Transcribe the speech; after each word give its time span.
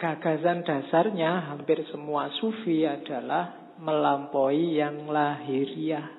gagasan 0.00 0.64
dasarnya 0.64 1.52
hampir 1.52 1.84
semua 1.92 2.32
sufi 2.40 2.88
adalah 2.88 3.76
melampaui 3.76 4.80
yang 4.80 5.04
lahiriah. 5.12 6.16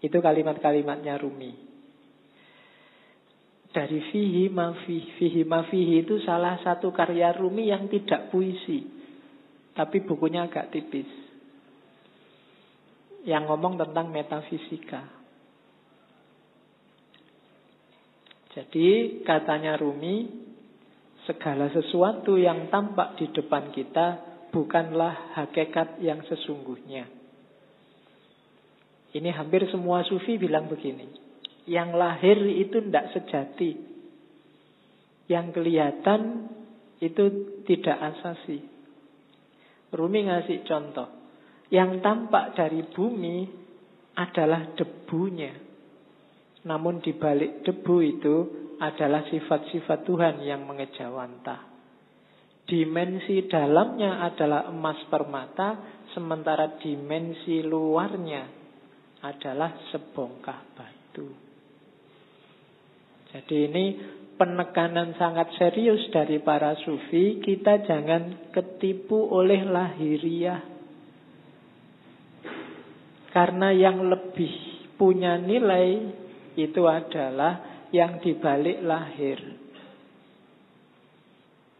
Itu 0.00 0.24
kalimat-kalimatnya 0.24 1.20
Rumi. 1.20 1.68
Dari 3.70 4.00
fihi 4.10 4.48
mafihi, 4.48 5.20
fihi 5.20 5.42
mafihi 5.44 6.02
itu 6.02 6.18
salah 6.24 6.58
satu 6.64 6.90
karya 6.90 7.36
Rumi 7.36 7.68
yang 7.68 7.86
tidak 7.92 8.32
puisi. 8.32 8.88
Tapi 9.76 10.02
bukunya 10.02 10.48
agak 10.48 10.72
tipis. 10.72 11.06
Yang 13.28 13.52
ngomong 13.52 13.76
tentang 13.76 14.08
metafisika. 14.08 15.20
Jadi 18.50 19.20
katanya 19.22 19.78
Rumi, 19.78 20.49
segala 21.30 21.70
sesuatu 21.70 22.34
yang 22.34 22.74
tampak 22.74 23.14
di 23.14 23.30
depan 23.30 23.70
kita 23.70 24.18
bukanlah 24.50 25.38
hakikat 25.38 26.02
yang 26.02 26.26
sesungguhnya. 26.26 27.06
Ini 29.14 29.30
hampir 29.38 29.62
semua 29.70 30.02
sufi 30.02 30.34
bilang 30.42 30.66
begini. 30.66 31.06
Yang 31.70 31.90
lahir 31.94 32.38
itu 32.50 32.82
tidak 32.82 33.14
sejati. 33.14 33.78
Yang 35.30 35.46
kelihatan 35.54 36.50
itu 36.98 37.24
tidak 37.62 37.94
asasi. 37.94 38.66
Rumi 39.94 40.26
ngasih 40.26 40.66
contoh. 40.66 41.06
Yang 41.70 42.02
tampak 42.02 42.58
dari 42.58 42.82
bumi 42.90 43.46
adalah 44.18 44.74
debunya. 44.74 45.54
Namun 46.66 46.98
di 46.98 47.14
balik 47.14 47.62
debu 47.62 47.96
itu 48.02 48.36
adalah 48.80 49.28
sifat-sifat 49.28 50.08
Tuhan 50.08 50.40
yang 50.40 50.64
mengejawantah. 50.64 51.68
Dimensi 52.64 53.44
dalamnya 53.50 54.24
adalah 54.24 54.72
emas 54.72 54.96
permata, 55.12 56.00
sementara 56.16 56.80
dimensi 56.80 57.60
luarnya 57.60 58.46
adalah 59.20 59.74
sebongkah 59.92 60.60
batu. 60.72 61.28
Jadi 63.30 63.56
ini 63.68 63.84
penekanan 64.40 65.14
sangat 65.20 65.52
serius 65.60 66.08
dari 66.08 66.40
para 66.40 66.72
sufi, 66.80 67.38
kita 67.44 67.84
jangan 67.84 68.50
ketipu 68.54 69.28
oleh 69.28 69.60
lahiriah. 69.68 70.62
Karena 73.30 73.70
yang 73.70 74.08
lebih 74.08 74.50
punya 74.98 75.38
nilai 75.38 76.16
itu 76.58 76.82
adalah 76.86 77.69
yang 77.90 78.22
dibalik 78.22 78.82
lahir. 78.82 79.38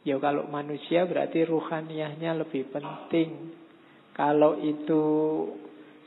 Ya 0.01 0.17
kalau 0.17 0.49
manusia 0.49 1.05
berarti 1.05 1.45
ruhaniahnya 1.45 2.41
lebih 2.41 2.73
penting. 2.73 3.53
Kalau 4.17 4.57
itu 4.59 5.05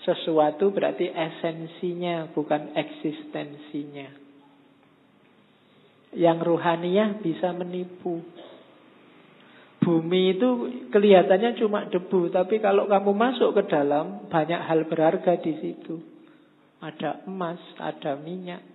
sesuatu 0.04 0.73
berarti 0.73 1.08
esensinya, 1.08 2.30
bukan 2.34 2.73
eksistensinya. 2.76 4.10
Yang 6.14 6.38
ruhaniah 6.45 7.22
bisa 7.22 7.54
menipu. 7.56 8.22
Bumi 9.84 10.40
itu 10.40 10.50
kelihatannya 10.95 11.60
cuma 11.60 11.86
debu, 11.92 12.32
tapi 12.32 12.64
kalau 12.64 12.88
kamu 12.88 13.12
masuk 13.12 13.52
ke 13.52 13.64
dalam, 13.67 14.32
banyak 14.32 14.62
hal 14.64 14.88
berharga 14.88 15.36
di 15.44 15.54
situ. 15.60 16.00
Ada 16.80 17.28
emas, 17.28 17.60
ada 17.80 18.16
minyak. 18.16 18.73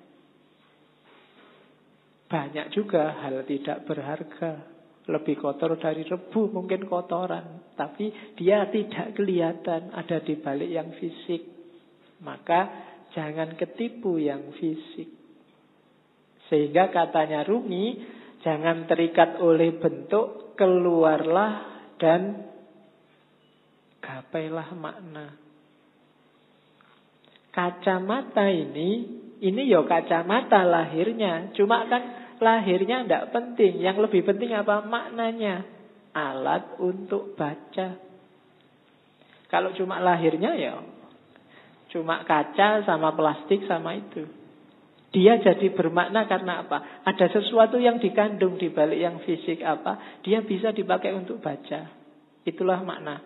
Banyak 2.29 2.77
juga 2.77 3.25
hal 3.25 3.43
tidak 3.49 3.89
berharga 3.89 4.79
lebih 5.09 5.41
kotor 5.41 5.81
dari 5.81 6.05
rebu, 6.05 6.53
mungkin 6.53 6.85
kotoran. 6.85 7.73
Tapi 7.73 8.37
dia 8.37 8.69
tidak 8.69 9.17
kelihatan 9.17 9.89
ada 9.97 10.21
di 10.21 10.37
balik 10.37 10.69
yang 10.69 10.93
fisik. 11.01 11.49
Maka 12.21 12.69
jangan 13.17 13.57
ketipu 13.57 14.21
yang 14.21 14.53
fisik. 14.61 15.09
Sehingga 16.53 16.93
katanya 16.93 17.45
Rumi, 17.49 18.05
jangan 18.45 18.85
terikat 18.85 19.41
oleh 19.41 19.81
bentuk, 19.81 20.53
keluarlah 20.61 21.81
dan 21.97 22.45
gapailah 24.05 24.69
makna. 24.77 25.27
Kacamata 27.53 28.45
ini, 28.49 28.91
ini 29.41 29.63
ya 29.73 29.83
kacamata 29.89 30.63
lahirnya. 30.69 31.53
Cuma 31.57 31.89
kan 31.89 32.28
lahirnya 32.39 33.05
tidak 33.05 33.31
penting. 33.35 33.83
Yang 33.83 34.09
lebih 34.09 34.23
penting 34.27 34.55
apa? 34.55 34.83
Maknanya. 34.83 35.67
Alat 36.17 36.81
untuk 36.81 37.37
baca. 37.39 37.99
Kalau 39.49 39.73
cuma 39.77 39.97
lahirnya 40.01 40.53
ya 40.59 40.75
cuma 41.89 42.21
kaca 42.25 42.85
sama 42.85 43.17
plastik 43.17 43.65
sama 43.65 43.97
itu. 43.97 44.29
Dia 45.09 45.41
jadi 45.41 45.73
bermakna 45.73 46.29
karena 46.29 46.69
apa? 46.69 47.01
Ada 47.09 47.33
sesuatu 47.33 47.81
yang 47.81 47.97
dikandung 47.97 48.61
di 48.61 48.69
balik 48.69 49.01
yang 49.01 49.17
fisik 49.25 49.65
apa? 49.65 50.21
Dia 50.21 50.45
bisa 50.45 50.69
dipakai 50.77 51.17
untuk 51.17 51.41
baca. 51.41 51.89
Itulah 52.45 52.85
makna. 52.85 53.25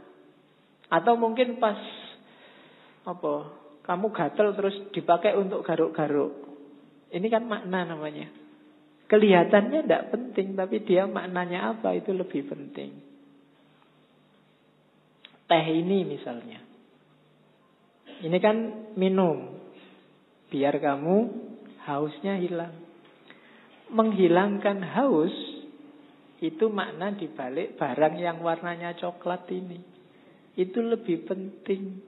Atau 0.87 1.19
mungkin 1.19 1.59
pas 1.59 1.79
apa? 3.03 3.35
Kamu 3.83 4.15
gatel 4.15 4.55
terus 4.55 4.77
dipakai 4.95 5.35
untuk 5.35 5.67
garuk-garuk. 5.67 6.31
Ini 7.11 7.27
kan 7.27 7.51
makna 7.51 7.83
namanya. 7.83 8.31
Kelihatannya 9.13 9.85
tidak 9.85 10.09
penting, 10.09 10.57
tapi 10.57 10.81
dia 10.89 11.05
maknanya 11.05 11.77
apa 11.77 11.93
itu 11.93 12.17
lebih 12.17 12.49
penting. 12.49 12.97
Teh 15.45 15.67
ini 15.69 16.01
misalnya. 16.09 16.65
Ini 18.25 18.39
kan 18.41 18.57
minum. 18.97 19.61
Biar 20.49 20.81
kamu 20.81 21.17
hausnya 21.85 22.41
hilang. 22.41 22.73
Menghilangkan 23.93 24.81
haus 24.81 25.37
itu 26.41 26.73
makna 26.73 27.13
dibalik 27.13 27.77
barang 27.77 28.17
yang 28.17 28.41
warnanya 28.41 28.97
coklat 28.97 29.45
ini. 29.53 29.77
Itu 30.57 30.81
lebih 30.81 31.29
penting. 31.29 32.01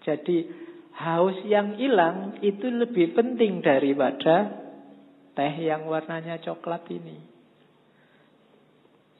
Jadi 0.00 0.48
haus 0.96 1.36
yang 1.44 1.76
hilang 1.76 2.40
itu 2.40 2.72
lebih 2.72 3.12
penting 3.12 3.60
daripada 3.60 4.65
teh 5.36 5.52
yang 5.60 5.84
warnanya 5.84 6.40
coklat 6.40 6.88
ini. 6.88 7.20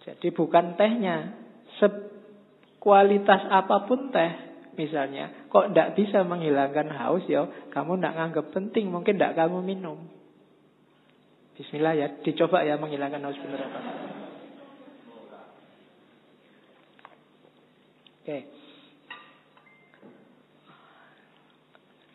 Jadi 0.02 0.32
bukan 0.32 0.80
tehnya, 0.80 1.36
kualitas 2.80 3.42
apa 3.50 3.84
pun 3.84 4.08
teh 4.14 4.32
misalnya, 4.78 5.50
kok 5.50 5.74
tidak 5.74 5.98
bisa 5.98 6.24
menghilangkan 6.24 6.88
haus 6.94 7.26
ya, 7.28 7.68
kamu 7.74 7.98
tidak 8.00 8.14
nganggap 8.16 8.46
penting, 8.54 8.88
mungkin 8.88 9.18
tidak 9.20 9.36
kamu 9.36 9.60
minum. 9.60 10.08
Bismillah 11.58 11.94
ya, 11.98 12.06
dicoba 12.22 12.64
ya 12.64 12.78
menghilangkan 12.80 13.26
haus 13.26 13.38
benar 13.42 13.60
apa. 13.66 13.80
Oke. 18.22 18.38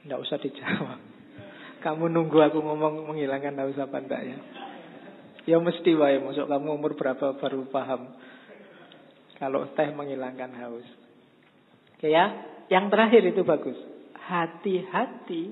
Tidak 0.02 0.18
usah 0.18 0.38
dijawab. 0.42 1.11
Kamu 1.82 2.14
nunggu 2.14 2.38
aku 2.38 2.62
ngomong 2.62 3.10
menghilangkan 3.10 3.58
haus 3.58 3.78
apa 3.82 3.98
enggak 3.98 4.22
ya? 4.22 4.38
Ya 5.50 5.58
mesti 5.58 5.98
wae, 5.98 6.22
masuk 6.22 6.46
kamu 6.46 6.78
umur 6.78 6.94
berapa 6.94 7.34
baru 7.42 7.66
paham 7.74 8.14
kalau 9.42 9.66
teh 9.74 9.90
menghilangkan 9.90 10.54
haus. 10.62 10.86
Oke 11.98 12.14
ya, 12.14 12.30
yang 12.70 12.94
terakhir 12.94 13.26
itu 13.26 13.42
bagus. 13.42 13.78
Hati-hati 14.22 15.50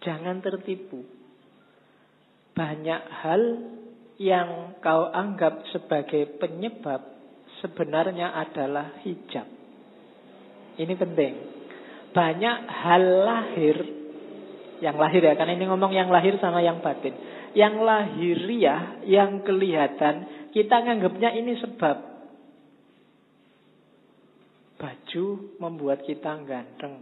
jangan 0.00 0.40
tertipu. 0.40 1.04
Banyak 2.56 3.02
hal 3.20 3.42
yang 4.16 4.80
kau 4.80 5.12
anggap 5.12 5.68
sebagai 5.76 6.40
penyebab 6.40 7.04
sebenarnya 7.60 8.32
adalah 8.32 8.96
hijab. 9.04 9.44
Ini 10.80 10.94
penting. 10.96 11.34
Banyak 12.16 12.58
hal 12.64 13.04
lahir 13.28 13.76
yang 14.84 14.96
lahir 15.00 15.22
ya, 15.24 15.34
karena 15.34 15.56
ini 15.56 15.64
ngomong 15.68 15.92
yang 15.92 16.08
lahir 16.12 16.36
sama 16.40 16.60
yang 16.60 16.84
batin. 16.84 17.16
Yang 17.56 17.74
lahiriah, 17.80 19.02
yang 19.08 19.40
kelihatan, 19.42 20.48
kita 20.52 20.76
nganggapnya 20.84 21.32
ini 21.36 21.56
sebab. 21.60 21.96
Baju 24.76 25.24
membuat 25.56 26.04
kita 26.04 26.36
ganteng. 26.44 27.00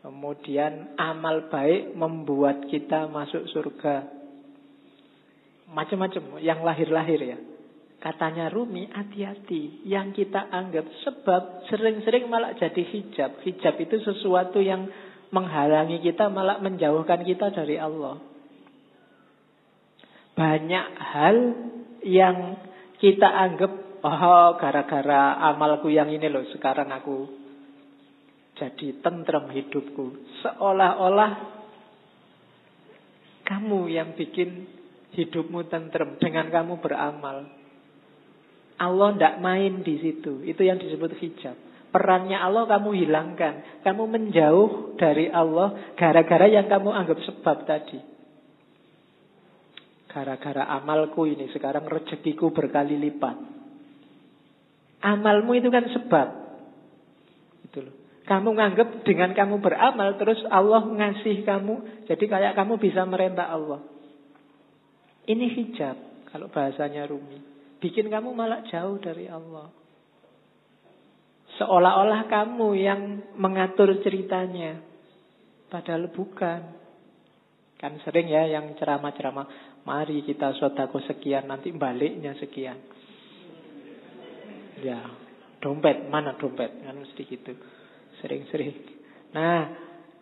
Kemudian 0.00 0.96
amal 0.96 1.52
baik 1.52 1.92
membuat 1.92 2.68
kita 2.68 3.08
masuk 3.08 3.44
surga. 3.52 4.08
Macam-macam 5.72 6.40
yang 6.40 6.64
lahir-lahir 6.64 7.20
ya. 7.20 7.38
Katanya 8.00 8.48
Rumi, 8.48 8.88
hati-hati. 8.88 9.84
Yang 9.84 10.24
kita 10.24 10.48
anggap 10.48 10.88
sebab 11.04 11.68
sering-sering 11.68 12.32
malah 12.32 12.56
jadi 12.56 12.80
hijab. 12.80 13.44
Hijab 13.44 13.76
itu 13.76 14.00
sesuatu 14.00 14.64
yang 14.64 14.88
menghalangi 15.30 16.02
kita 16.02 16.26
malah 16.30 16.58
menjauhkan 16.58 17.22
kita 17.22 17.54
dari 17.54 17.78
Allah. 17.78 18.18
Banyak 20.34 20.86
hal 20.98 21.36
yang 22.06 22.36
kita 22.98 23.28
anggap 23.28 23.72
oh 24.00 24.56
gara-gara 24.56 25.36
amalku 25.52 25.92
yang 25.92 26.08
ini 26.08 26.26
loh 26.32 26.44
sekarang 26.50 26.88
aku 26.90 27.40
jadi 28.60 29.00
tentrem 29.00 29.48
hidupku. 29.48 30.36
Seolah-olah 30.44 31.32
kamu 33.48 33.80
yang 33.88 34.12
bikin 34.14 34.68
hidupmu 35.16 35.66
tentrem 35.72 36.20
dengan 36.20 36.52
kamu 36.52 36.78
beramal. 36.78 37.48
Allah 38.80 39.08
tidak 39.12 39.34
main 39.44 39.84
di 39.84 40.00
situ. 40.00 40.44
Itu 40.44 40.64
yang 40.64 40.80
disebut 40.80 41.16
hijab. 41.20 41.69
Perannya 41.90 42.38
Allah 42.38 42.70
kamu 42.70 42.90
hilangkan. 42.94 43.82
Kamu 43.82 44.06
menjauh 44.06 44.94
dari 44.94 45.26
Allah 45.26 45.94
gara-gara 45.98 46.46
yang 46.46 46.70
kamu 46.70 46.90
anggap 46.94 47.18
sebab 47.26 47.66
tadi. 47.66 47.98
Gara-gara 50.10 50.70
amalku 50.78 51.26
ini 51.26 51.50
sekarang 51.50 51.86
rezekiku 51.86 52.54
berkali 52.54 52.94
lipat. 52.98 53.36
Amalmu 55.02 55.54
itu 55.58 55.66
kan 55.70 55.86
sebab. 55.90 56.28
Itu 57.66 57.78
loh. 57.82 57.94
Kamu 58.26 58.54
nganggap 58.54 59.02
dengan 59.02 59.34
kamu 59.34 59.58
beramal 59.58 60.14
terus 60.14 60.38
Allah 60.46 60.86
ngasih 60.86 61.42
kamu. 61.42 62.06
Jadi 62.06 62.24
kayak 62.30 62.54
kamu 62.54 62.78
bisa 62.78 63.02
merentah 63.02 63.50
Allah. 63.50 63.82
Ini 65.26 65.46
hijab 65.58 65.98
kalau 66.30 66.46
bahasanya 66.50 67.10
Rumi. 67.10 67.42
Bikin 67.82 68.06
kamu 68.06 68.30
malah 68.30 68.62
jauh 68.70 69.02
dari 69.02 69.26
Allah. 69.26 69.79
Seolah-olah 71.60 72.24
kamu 72.24 72.68
yang 72.72 73.00
mengatur 73.36 74.00
ceritanya. 74.00 74.80
Padahal 75.68 76.08
bukan. 76.08 76.80
Kan 77.76 78.00
sering 78.00 78.32
ya 78.32 78.48
yang 78.48 78.72
ceramah-ceramah. 78.80 79.76
Mari 79.84 80.24
kita 80.24 80.56
sodako 80.56 81.04
sekian, 81.04 81.44
nanti 81.52 81.68
baliknya 81.76 82.32
sekian. 82.40 82.80
Ya, 84.80 85.04
dompet, 85.60 86.08
mana 86.08 86.32
dompet? 86.40 86.80
Kan 86.80 86.96
mesti 86.96 87.28
gitu. 87.28 87.52
Sering-sering. 88.24 88.76
Nah, 89.36 89.68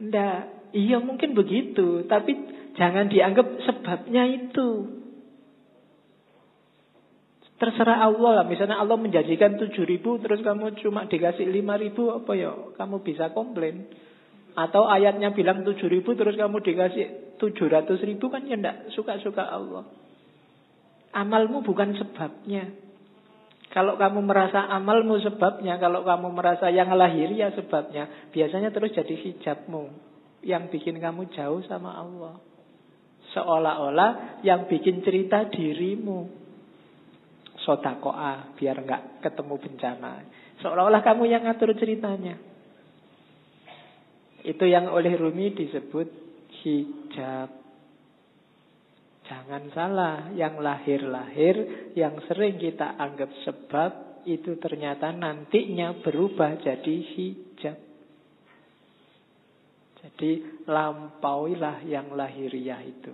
ndak, 0.02 0.74
iya 0.74 0.98
mungkin 0.98 1.38
begitu. 1.38 2.02
Tapi 2.10 2.34
jangan 2.74 3.06
dianggap 3.06 3.46
sebabnya 3.62 4.26
itu. 4.26 4.97
Terserah 7.58 8.06
Allah 8.06 8.42
lah. 8.42 8.46
Misalnya 8.46 8.78
Allah 8.78 8.94
menjanjikan 8.94 9.58
tujuh 9.58 9.82
ribu, 9.82 10.22
terus 10.22 10.38
kamu 10.46 10.78
cuma 10.78 11.10
dikasih 11.10 11.50
lima 11.50 11.74
ribu, 11.74 12.14
apa 12.14 12.32
ya? 12.38 12.54
Kamu 12.78 13.02
bisa 13.02 13.34
komplain. 13.34 13.90
Atau 14.54 14.86
ayatnya 14.86 15.34
bilang 15.34 15.66
tujuh 15.66 15.90
ribu, 15.90 16.14
terus 16.14 16.38
kamu 16.38 16.62
dikasih 16.62 17.38
700 17.38 17.94
ribu 18.02 18.26
kan 18.30 18.42
ya 18.46 18.58
tidak 18.58 18.90
suka-suka 18.94 19.46
Allah. 19.46 19.86
Amalmu 21.14 21.62
bukan 21.62 21.94
sebabnya. 21.94 22.74
Kalau 23.68 24.00
kamu 24.00 24.24
merasa 24.24 24.64
amalmu 24.64 25.20
sebabnya, 25.20 25.76
kalau 25.76 26.02
kamu 26.02 26.32
merasa 26.32 26.72
yang 26.72 26.88
lahir 26.96 27.28
ya 27.30 27.52
sebabnya, 27.52 28.30
biasanya 28.32 28.72
terus 28.72 28.96
jadi 28.96 29.12
hijabmu 29.12 29.92
yang 30.42 30.72
bikin 30.72 30.96
kamu 30.98 31.28
jauh 31.36 31.60
sama 31.68 32.00
Allah. 32.00 32.40
Seolah-olah 33.36 34.40
yang 34.40 34.66
bikin 34.72 35.04
cerita 35.04 35.46
dirimu. 35.52 36.37
Sodakoa, 37.68 38.56
biar 38.56 38.80
nggak 38.80 39.20
ketemu 39.20 39.54
bencana. 39.60 40.24
Seolah-olah 40.64 41.04
kamu 41.04 41.28
yang 41.28 41.44
ngatur 41.44 41.76
ceritanya. 41.76 42.40
Itu 44.40 44.64
yang 44.64 44.88
oleh 44.88 45.12
Rumi 45.20 45.52
disebut 45.52 46.08
hijab. 46.64 47.52
Jangan 49.28 49.68
salah, 49.76 50.32
yang 50.32 50.56
lahir-lahir, 50.64 51.92
yang 51.92 52.16
sering 52.24 52.56
kita 52.56 52.96
anggap 52.96 53.28
sebab, 53.44 54.24
itu 54.24 54.56
ternyata 54.56 55.12
nantinya 55.12 56.00
berubah 56.00 56.56
jadi 56.64 56.96
hijab. 57.12 57.76
Jadi 60.00 60.64
lampauilah 60.64 61.84
yang 61.84 62.16
lahiriah 62.16 62.80
itu. 62.80 63.12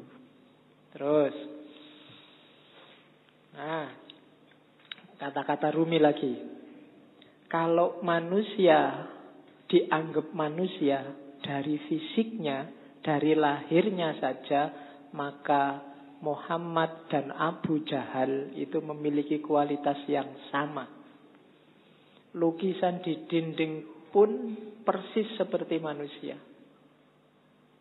Terus. 0.94 1.34
Nah, 3.58 4.03
kata-kata 5.24 5.72
Rumi 5.72 5.96
lagi. 5.96 6.36
Kalau 7.48 8.04
manusia 8.04 9.08
dianggap 9.64 10.36
manusia 10.36 11.00
dari 11.40 11.80
fisiknya, 11.88 12.68
dari 13.00 13.32
lahirnya 13.32 14.20
saja, 14.20 14.68
maka 15.16 15.80
Muhammad 16.20 17.08
dan 17.08 17.32
Abu 17.32 17.80
Jahal 17.88 18.52
itu 18.52 18.84
memiliki 18.84 19.40
kualitas 19.40 19.96
yang 20.12 20.28
sama. 20.52 20.84
Lukisan 22.36 23.00
di 23.00 23.24
dinding 23.24 24.08
pun 24.12 24.28
persis 24.84 25.28
seperti 25.40 25.80
manusia. 25.80 26.36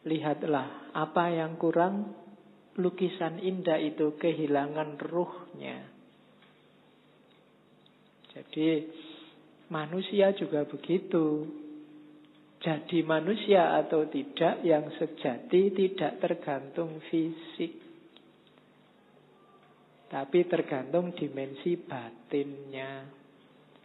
Lihatlah 0.08 0.96
apa 0.96 1.28
yang 1.28 1.60
kurang 1.60 2.16
lukisan 2.80 3.44
indah 3.44 3.80
itu 3.84 4.16
kehilangan 4.16 4.96
ruhnya. 5.00 5.93
Jadi 8.34 8.90
manusia 9.70 10.34
juga 10.34 10.66
begitu. 10.66 11.48
Jadi 12.64 13.04
manusia 13.04 13.76
atau 13.84 14.08
tidak 14.08 14.64
yang 14.64 14.88
sejati 14.96 15.74
tidak 15.76 16.18
tergantung 16.24 17.04
fisik. 17.12 17.84
Tapi 20.08 20.40
tergantung 20.46 21.12
dimensi 21.18 21.76
batinnya. 21.76 23.10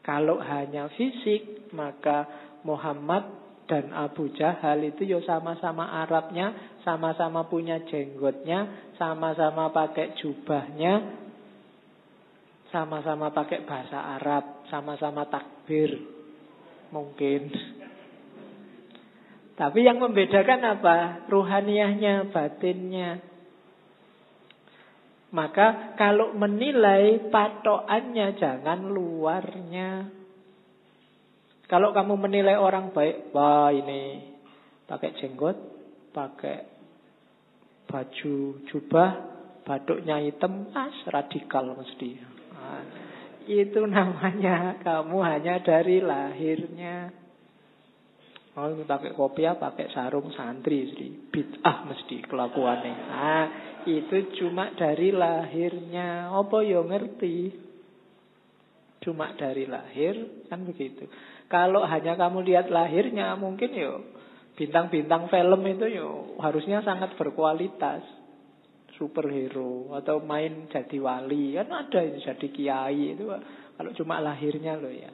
Kalau 0.05 0.41
hanya 0.41 0.89
fisik, 0.95 1.73
maka 1.73 2.25
Muhammad 2.65 3.49
dan 3.69 3.93
Abu 3.93 4.33
Jahal 4.33 4.81
itu 4.89 5.05
ya 5.05 5.21
sama-sama 5.29 5.85
Arabnya, 6.05 6.81
sama-sama 6.81 7.45
punya 7.49 7.85
jenggotnya, 7.85 8.93
sama-sama 8.97 9.69
pakai 9.69 10.17
jubahnya, 10.17 11.28
sama-sama 12.69 13.33
pakai 13.33 13.65
bahasa 13.65 14.21
Arab, 14.21 14.69
sama-sama 14.69 15.25
takbir. 15.29 15.97
Mungkin. 16.93 17.53
Tapi 19.59 19.79
yang 19.83 19.99
membedakan 19.99 20.79
apa? 20.79 20.97
Ruhaniyahnya, 21.27 22.31
batinnya. 22.31 23.21
Maka 25.29 25.93
kalau 26.01 26.33
menilai 26.33 27.29
patokannya 27.29 28.39
jangan 28.41 28.89
luarnya. 28.89 30.09
Kalau 31.69 31.93
kamu 31.93 32.17
menilai 32.17 32.57
orang 32.57 32.97
baik, 32.97 33.29
wah 33.37 33.69
ini 33.69 34.25
pakai 34.89 35.21
jenggot, 35.21 35.59
pakai 36.17 36.65
baju 37.85 38.37
jubah, 38.73 39.11
baduknya 39.69 40.17
hitam, 40.25 40.73
as 40.73 40.97
radikal 41.13 41.77
mesti. 41.77 42.28
Itu 43.49 43.89
namanya 43.89 44.77
kamu 44.85 45.17
hanya 45.25 45.65
dari 45.65 46.05
lahirnya. 46.05 47.11
Oh, 48.59 48.75
pakai 48.75 49.15
kopiah, 49.15 49.55
pakai 49.55 49.87
sarung 49.95 50.35
santri, 50.35 50.91
mesti 50.91 51.31
bid'ah 51.31 51.87
mesti 51.87 52.27
kelakuannya. 52.27 52.97
Ah, 53.07 53.47
itu 53.87 54.35
cuma 54.43 54.75
dari 54.75 55.15
lahirnya. 55.15 56.35
Apa 56.35 56.67
yo 56.67 56.83
ngerti? 56.83 57.55
Cuma 58.99 59.31
dari 59.39 59.63
lahir 59.71 60.45
kan 60.51 60.67
begitu. 60.67 61.07
Kalau 61.47 61.87
hanya 61.87 62.19
kamu 62.19 62.43
lihat 62.45 62.67
lahirnya, 62.69 63.39
mungkin 63.39 63.71
yo 63.79 64.03
bintang-bintang 64.59 65.31
film 65.31 65.63
itu 65.71 65.87
yo 65.87 66.35
harusnya 66.43 66.83
sangat 66.83 67.15
berkualitas 67.15 68.03
superhero 68.99 69.95
atau 69.95 70.19
main 70.21 70.67
jadi 70.67 70.99
wali 70.99 71.55
kan 71.55 71.71
ada 71.71 72.03
itu 72.03 72.19
jadi 72.21 72.47
kiai 72.51 73.15
itu 73.15 73.25
kalau 73.79 73.91
cuma 73.95 74.19
lahirnya 74.19 74.75
loh 74.75 74.91
ya 74.91 75.09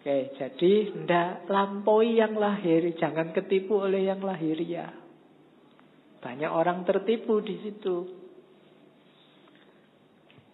Oke, 0.00 0.32
jadi 0.32 0.96
ndak 0.96 1.44
lampaui 1.52 2.16
yang 2.16 2.32
lahir, 2.40 2.88
jangan 2.96 3.36
ketipu 3.36 3.84
oleh 3.84 4.08
yang 4.08 4.24
lahir 4.24 4.56
ya. 4.56 4.88
Banyak 6.24 6.48
orang 6.48 6.88
tertipu 6.88 7.44
di 7.44 7.60
situ. 7.60 8.08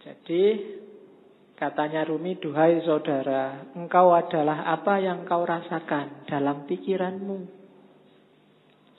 Jadi 0.03 0.45
katanya 1.55 2.03
Rumi, 2.03 2.43
duhai 2.43 2.83
saudara, 2.83 3.71
engkau 3.79 4.19
adalah 4.19 4.67
apa 4.67 4.99
yang 4.99 5.23
kau 5.23 5.47
rasakan 5.47 6.27
dalam 6.27 6.67
pikiranmu. 6.67 7.66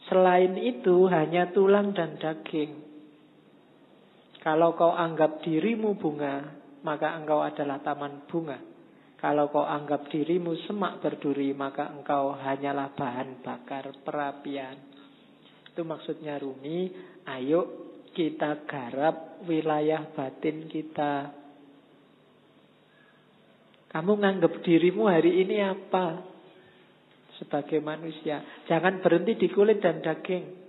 Selain 0.08 0.56
itu 0.56 1.08
hanya 1.12 1.52
tulang 1.52 1.92
dan 1.92 2.16
daging. 2.16 2.88
Kalau 4.40 4.80
kau 4.80 4.96
anggap 4.96 5.44
dirimu 5.44 6.00
bunga, 6.00 6.56
maka 6.88 7.20
engkau 7.20 7.44
adalah 7.44 7.84
taman 7.84 8.24
bunga. 8.32 8.56
Kalau 9.20 9.52
kau 9.52 9.66
anggap 9.66 10.08
dirimu 10.08 10.56
semak 10.64 11.04
berduri, 11.04 11.52
maka 11.52 11.92
engkau 11.92 12.32
hanyalah 12.38 12.96
bahan 12.96 13.44
bakar 13.44 13.92
perapian. 14.06 14.78
Itu 15.74 15.84
maksudnya 15.84 16.40
Rumi, 16.40 16.88
ayo 17.28 17.92
kita 18.16 18.64
garap 18.64 19.44
wilayah 19.44 20.08
batin 20.16 20.70
kita. 20.72 21.34
Kamu 23.92 24.12
nganggap 24.22 24.64
dirimu 24.64 25.10
hari 25.10 25.44
ini 25.44 25.66
apa? 25.66 26.37
Sebagai 27.38 27.80
manusia. 27.86 28.42
Jangan 28.66 29.00
berhenti 29.00 29.38
di 29.38 29.48
kulit 29.54 29.82
dan 29.82 30.02
daging. 30.02 30.68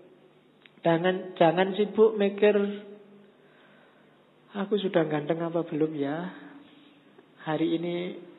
Jangan, 0.85 1.35
jangan 1.35 1.75
sibuk 1.75 2.15
mikir, 2.15 2.55
aku 4.55 4.79
sudah 4.79 5.05
ganteng 5.11 5.43
apa 5.43 5.67
belum 5.67 5.93
ya? 5.99 6.17
Hari 7.45 7.67
ini 7.81 7.95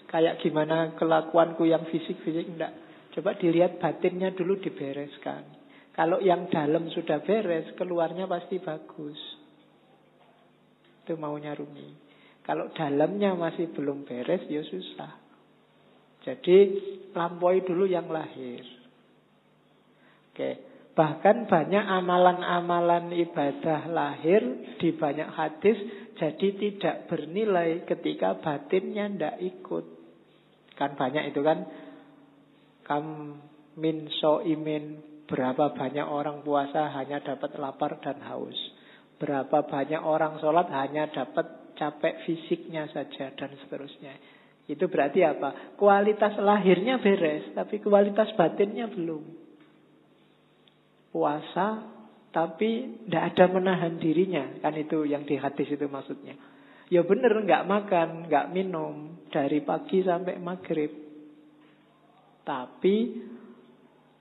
kayak 0.07 0.39
gimana 0.41 0.95
kelakuanku 0.95 1.67
yang 1.67 1.83
fisik-fisik 1.89 2.47
enggak. 2.47 2.73
Coba 3.13 3.35
dilihat 3.35 3.81
batinnya 3.81 4.31
dulu 4.31 4.61
dibereskan. 4.61 5.57
Kalau 5.93 6.23
yang 6.23 6.47
dalam 6.47 6.87
sudah 6.93 7.19
beres, 7.19 7.75
keluarnya 7.75 8.23
pasti 8.29 8.61
bagus. 8.61 9.19
Itu 11.03 11.19
maunya 11.19 11.51
Rumi. 11.57 11.91
Kalau 12.45 12.71
dalamnya 12.71 13.35
masih 13.35 13.73
belum 13.75 14.07
beres, 14.07 14.47
ya 14.47 14.63
susah. 14.63 15.28
Jadi 16.29 16.57
lampaui 17.17 17.65
dulu 17.65 17.89
yang 17.89 18.05
lahir. 18.13 18.61
Oke. 20.29 20.49
Bahkan 20.93 21.47
banyak 21.47 21.85
amalan-amalan 21.89 23.15
ibadah 23.15 23.87
lahir 23.87 24.41
di 24.77 24.93
banyak 24.93 25.31
hadis 25.31 25.77
jadi 26.19 26.47
tidak 26.59 27.07
bernilai 27.07 27.87
ketika 27.87 28.35
batinnya 28.37 29.07
tidak 29.07 29.35
ikut. 29.41 29.85
Kan 30.75 30.99
banyak 30.99 31.31
itu 31.33 31.41
kan. 31.41 31.65
Kam 32.83 33.37
min 33.79 34.11
so 34.19 34.43
imin 34.43 35.09
Berapa 35.29 35.77
banyak 35.77 36.09
orang 36.09 36.41
puasa 36.41 36.89
hanya 36.89 37.21
dapat 37.21 37.53
lapar 37.61 38.01
dan 38.01 38.17
haus. 38.25 38.57
Berapa 39.21 39.61
banyak 39.69 40.01
orang 40.01 40.41
sholat 40.41 40.73
hanya 40.73 41.05
dapat 41.13 41.77
capek 41.77 42.25
fisiknya 42.25 42.89
saja 42.89 43.29
dan 43.37 43.53
seterusnya. 43.61 44.38
Itu 44.69 44.85
berarti 44.85 45.25
apa? 45.25 45.73
Kualitas 45.73 46.37
lahirnya 46.37 47.01
beres, 47.01 47.57
tapi 47.57 47.81
kualitas 47.81 48.29
batinnya 48.37 48.85
belum. 48.85 49.25
Puasa, 51.09 51.89
tapi 52.29 53.01
tidak 53.09 53.33
ada 53.33 53.45
menahan 53.49 53.97
dirinya. 53.97 54.61
Kan 54.61 54.77
itu 54.77 55.09
yang 55.09 55.25
di 55.25 55.41
hadis 55.41 55.73
itu 55.73 55.89
maksudnya. 55.89 56.37
Ya 56.93 57.01
benar, 57.01 57.33
nggak 57.33 57.65
makan, 57.65 58.29
nggak 58.29 58.49
minum 58.53 59.17
dari 59.33 59.65
pagi 59.65 60.05
sampai 60.05 60.37
maghrib. 60.37 60.93
Tapi 62.45 62.95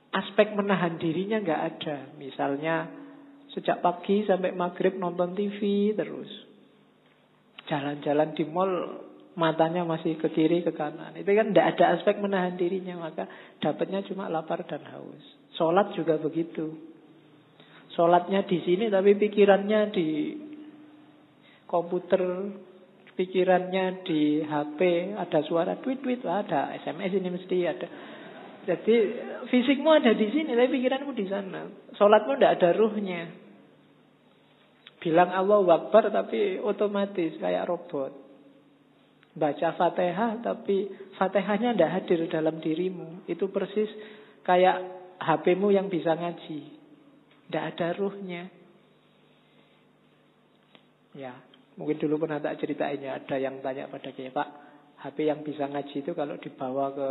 aspek 0.09 0.57
menahan 0.57 0.97
dirinya 0.97 1.37
nggak 1.45 1.61
ada. 1.77 1.97
Misalnya 2.17 2.89
sejak 3.53 3.85
pagi 3.85 4.25
sampai 4.25 4.49
maghrib 4.57 4.97
nonton 4.97 5.37
TV 5.37 5.93
terus. 5.93 6.29
Jalan-jalan 7.69 8.33
di 8.33 8.45
mall 8.49 8.73
matanya 9.39 9.87
masih 9.87 10.19
ke 10.19 10.27
kiri 10.35 10.59
ke 10.67 10.75
kanan. 10.75 11.15
Itu 11.15 11.31
kan 11.31 11.55
tidak 11.55 11.79
ada 11.79 11.95
aspek 11.95 12.19
menahan 12.19 12.59
dirinya 12.59 12.99
maka 12.99 13.23
dapatnya 13.63 14.03
cuma 14.11 14.27
lapar 14.27 14.67
dan 14.67 14.83
haus. 14.91 15.23
Sholat 15.55 15.95
juga 15.95 16.19
begitu. 16.19 16.75
Sholatnya 17.95 18.43
di 18.43 18.59
sini 18.67 18.91
tapi 18.91 19.15
pikirannya 19.15 19.81
di 19.95 20.09
komputer, 21.63 22.21
pikirannya 23.15 24.03
di 24.03 24.41
HP, 24.43 24.79
ada 25.15 25.39
suara 25.45 25.77
tweet-tweet, 25.79 26.25
ada 26.25 26.75
SMS 26.83 27.11
ini 27.15 27.29
mesti 27.29 27.57
ada. 27.63 27.87
Jadi 28.69 28.95
fisikmu 29.49 29.89
ada 29.89 30.13
di 30.13 30.27
sini, 30.29 30.53
tapi 30.53 30.69
pikiranmu 30.77 31.11
di 31.15 31.25
sana. 31.25 31.65
Sholatmu 31.95 32.37
tidak 32.37 32.53
ada 32.59 32.69
ruhnya. 32.75 33.21
Bilang 34.99 35.31
Allah 35.31 35.63
Akbar 35.63 36.11
tapi 36.11 36.59
otomatis 36.59 37.39
kayak 37.39 37.65
robot. 37.71 38.28
Baca 39.39 39.73
Fatihah 39.79 40.43
tapi 40.43 40.91
Fatihahnya 41.15 41.73
tidak 41.73 41.91
hadir 41.95 42.19
dalam 42.27 42.59
dirimu. 42.59 43.23
Itu 43.25 43.47
persis 43.47 43.87
kayak 44.43 44.77
HPmu 45.19 45.71
yang 45.71 45.87
bisa 45.87 46.13
ngaji. 46.15 46.59
Tidak 47.47 47.63
ada 47.63 47.87
ruhnya. 47.95 48.51
Ya, 51.17 51.33
mungkin 51.79 51.97
dulu 51.97 52.21
pernah 52.21 52.37
tak 52.37 52.61
ceritainnya. 52.61 53.25
Ada 53.25 53.35
yang 53.41 53.63
tanya 53.65 53.89
pada 53.89 54.13
saya, 54.13 54.29
Pak, 54.29 54.49
HP 55.01 55.17
yang 55.25 55.41
bisa 55.41 55.65
ngaji 55.65 55.95
itu 56.05 56.11
kalau 56.13 56.37
dibawa 56.37 56.85
ke 56.93 57.09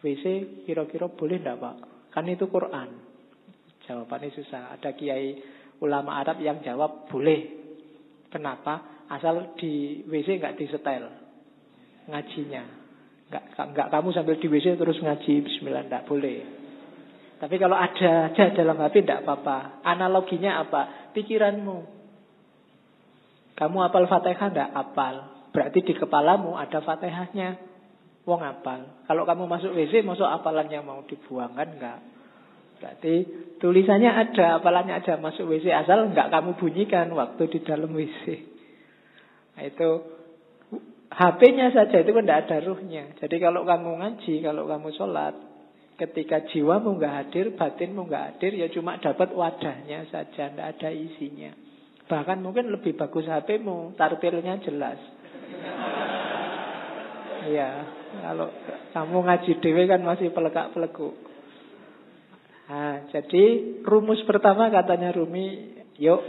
WC 0.00 0.24
kira-kira 0.64 1.12
boleh 1.12 1.36
enggak 1.38 1.60
Pak? 1.60 1.76
Kan 2.10 2.26
itu 2.26 2.48
Quran. 2.48 2.88
Jawabannya 3.84 4.30
susah. 4.32 4.74
Ada 4.74 4.96
kiai 4.96 5.36
ulama 5.84 6.20
Arab 6.20 6.40
yang 6.40 6.64
jawab 6.64 7.08
boleh. 7.08 7.60
Kenapa? 8.32 8.99
Asal 9.10 9.58
di 9.58 10.06
WC 10.06 10.38
enggak 10.38 10.54
disetel 10.54 11.10
ngajinya. 12.06 12.62
Enggak, 13.30 13.44
enggak 13.58 13.88
kamu 13.90 14.08
sambil 14.14 14.38
di 14.38 14.46
WC 14.46 14.78
terus 14.78 14.98
ngaji 15.02 15.32
Bismillah 15.46 15.86
enggak 15.86 16.06
boleh. 16.06 16.38
Tapi 17.40 17.56
kalau 17.56 17.74
ada 17.74 18.30
aja 18.30 18.44
dalam 18.52 18.76
HP 18.78 19.02
enggak 19.02 19.26
apa-apa. 19.26 19.82
Analoginya 19.82 20.62
apa? 20.62 21.10
Pikiranmu. 21.16 21.78
Kamu 23.58 23.76
apal 23.82 24.06
Fatihah 24.06 24.48
enggak? 24.52 24.70
Apal. 24.76 25.14
Berarti 25.50 25.78
di 25.82 25.94
kepalamu 25.98 26.54
ada 26.54 26.78
Fatihahnya. 26.78 27.58
Wong 28.28 28.44
apal. 28.44 29.08
Kalau 29.08 29.26
kamu 29.26 29.48
masuk 29.48 29.72
WC, 29.74 30.06
masuk 30.06 30.28
apalannya 30.28 30.84
mau 30.84 31.02
dibuang 31.08 31.56
kan 31.56 31.66
enggak? 31.66 31.98
Berarti 32.80 33.14
tulisannya 33.58 34.08
ada, 34.12 34.60
apalannya 34.60 34.96
aja 35.02 35.18
masuk 35.18 35.50
WC 35.50 35.68
asal 35.72 36.08
enggak 36.08 36.30
kamu 36.30 36.56
bunyikan 36.60 37.10
waktu 37.12 37.42
di 37.48 37.58
dalam 37.64 37.92
WC. 37.92 38.49
Nah 39.60 39.68
itu 39.68 39.90
HP-nya 41.12 41.68
saja 41.76 42.00
itu 42.00 42.16
kan 42.16 42.24
tidak 42.24 42.48
ada 42.48 42.56
ruhnya. 42.64 43.12
Jadi 43.20 43.36
kalau 43.36 43.68
kamu 43.68 44.00
ngaji, 44.00 44.40
kalau 44.40 44.64
kamu 44.64 44.88
sholat, 44.96 45.36
ketika 46.00 46.48
jiwamu 46.48 46.96
nggak 46.96 47.12
hadir, 47.12 47.52
batinmu 47.60 48.08
nggak 48.08 48.24
hadir, 48.32 48.56
ya 48.56 48.72
cuma 48.72 48.96
dapat 48.96 49.36
wadahnya 49.36 50.08
saja, 50.08 50.48
tidak 50.48 50.80
ada 50.80 50.88
isinya. 50.88 51.52
Bahkan 52.08 52.40
mungkin 52.40 52.72
lebih 52.72 52.96
bagus 52.96 53.28
HP-mu, 53.28 53.92
tartilnya 54.00 54.64
jelas. 54.64 54.96
Iya, 57.40 57.72
kalau 58.20 58.52
kamu 58.92 59.16
ngaji 59.24 59.52
dewe 59.64 59.88
kan 59.88 60.04
masih 60.04 60.28
pelekak-pelekuk. 60.28 61.16
Nah, 62.68 63.08
jadi 63.08 63.44
rumus 63.80 64.20
pertama 64.28 64.68
katanya 64.68 65.08
Rumi, 65.16 65.72
yuk 65.96 66.20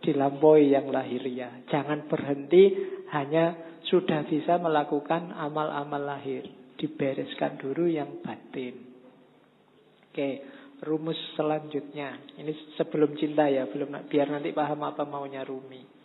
dilampaui 0.00 0.72
yang 0.72 0.88
lahiriah. 0.88 1.64
Jangan 1.68 2.08
berhenti 2.08 2.72
hanya 3.12 3.76
sudah 3.88 4.24
bisa 4.28 4.56
melakukan 4.60 5.32
amal-amal 5.32 6.00
lahir. 6.00 6.48
Dibereskan 6.76 7.60
dulu 7.60 7.88
yang 7.88 8.24
batin. 8.24 8.88
Oke, 10.10 10.30
rumus 10.82 11.18
selanjutnya. 11.36 12.16
Ini 12.40 12.76
sebelum 12.80 13.14
cinta 13.20 13.46
ya, 13.46 13.68
belum 13.68 14.08
biar 14.08 14.32
nanti 14.32 14.50
paham 14.56 14.80
apa 14.82 15.04
maunya 15.04 15.44
Rumi. 15.44 16.00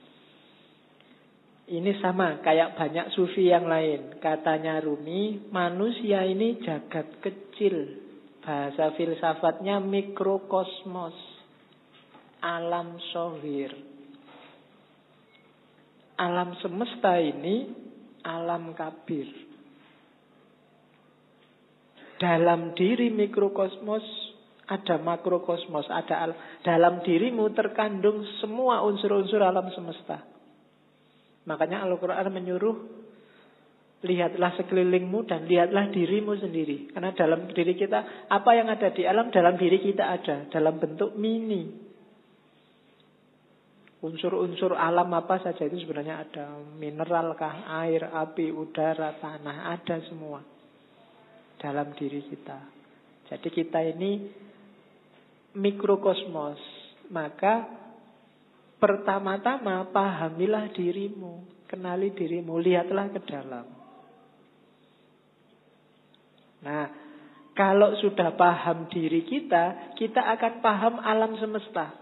Ini 1.66 1.98
sama 1.98 2.46
kayak 2.46 2.78
banyak 2.78 3.10
sufi 3.18 3.50
yang 3.50 3.66
lain. 3.66 4.22
Katanya 4.22 4.78
Rumi, 4.84 5.50
manusia 5.50 6.22
ini 6.22 6.62
jagat 6.62 7.18
kecil. 7.24 8.06
Bahasa 8.46 8.94
filsafatnya 8.94 9.82
mikrokosmos. 9.82 11.35
Alam 12.46 13.02
sohir. 13.10 13.74
Alam 16.22 16.54
semesta 16.62 17.18
ini 17.18 17.74
alam 18.22 18.78
kabir. 18.78 19.26
Dalam 22.22 22.78
diri 22.78 23.10
mikrokosmos 23.10 24.06
ada 24.70 25.02
makrokosmos, 25.02 25.90
ada 25.90 26.16
al 26.22 26.32
dalam 26.62 27.02
dirimu 27.02 27.50
terkandung 27.54 28.22
semua 28.38 28.86
unsur-unsur 28.86 29.42
alam 29.42 29.70
semesta. 29.74 30.22
Makanya 31.50 31.82
Al-Quran 31.86 32.30
menyuruh 32.30 32.78
Lihatlah 34.06 34.54
sekelilingmu 34.62 35.26
dan 35.26 35.50
lihatlah 35.50 35.90
dirimu 35.90 36.38
sendiri. 36.38 36.94
Karena 36.94 37.10
dalam 37.18 37.50
diri 37.50 37.74
kita, 37.74 38.30
apa 38.30 38.52
yang 38.54 38.70
ada 38.70 38.94
di 38.94 39.02
alam, 39.02 39.34
dalam 39.34 39.58
diri 39.58 39.82
kita 39.82 40.14
ada. 40.14 40.46
Dalam 40.54 40.78
bentuk 40.78 41.18
mini. 41.18 41.85
Unsur-unsur 44.06 44.78
alam 44.78 45.10
apa 45.18 45.42
saja 45.42 45.66
itu 45.66 45.82
sebenarnya 45.82 46.22
ada. 46.22 46.46
Mineral 46.78 47.34
kah, 47.34 47.66
air, 47.82 48.06
api, 48.06 48.54
udara, 48.54 49.18
tanah, 49.18 49.74
ada 49.74 49.98
semua. 50.06 50.46
Dalam 51.58 51.98
diri 51.98 52.22
kita. 52.30 52.60
Jadi 53.34 53.50
kita 53.50 53.82
ini 53.82 54.12
mikrokosmos. 55.58 56.62
Maka 57.10 57.86
Pertama-tama 58.76 59.88
pahamilah 59.90 60.70
dirimu, 60.76 61.66
kenali 61.66 62.12
dirimu, 62.12 62.60
lihatlah 62.60 63.08
ke 63.08 63.20
dalam. 63.24 63.66
Nah, 66.62 66.86
kalau 67.56 67.96
sudah 68.04 68.36
paham 68.36 68.92
diri 68.92 69.24
kita, 69.24 69.96
kita 69.96 70.22
akan 70.38 70.54
paham 70.60 70.96
alam 71.00 71.40
semesta. 71.40 71.96